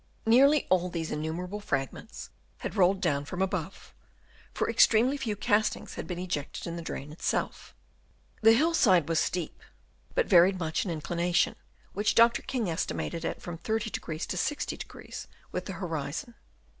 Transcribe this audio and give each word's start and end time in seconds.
Nearly 0.25 0.65
all 0.71 0.89
these 0.89 1.11
in 1.11 1.21
numerable 1.21 1.59
fragments 1.59 2.31
had 2.61 2.75
rolled 2.75 3.01
down 3.01 3.23
from 3.23 3.39
above, 3.39 3.93
for 4.51 4.67
extremely 4.67 5.15
few 5.15 5.35
castings 5.35 5.93
had 5.93 6.07
been 6.07 6.17
ejected 6.17 6.65
in 6.65 6.75
the 6.75 6.81
drain 6.81 7.11
itself. 7.11 7.75
The 8.41 8.53
hill 8.53 8.73
side 8.73 9.07
was 9.07 9.19
steep, 9.19 9.61
but 10.15 10.25
varied 10.25 10.57
much 10.57 10.85
in 10.85 10.89
inclination, 10.89 11.55
which 11.93 12.15
Dr. 12.15 12.41
King 12.41 12.67
estimated 12.67 13.23
at 13.23 13.43
from 13.43 13.59
30° 13.59 13.91
to 13.91 14.01
60° 14.37 15.27
with 15.51 15.65
the 15.67 15.73
horizon. 15.73 16.33